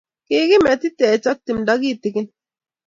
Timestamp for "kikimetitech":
0.27-1.25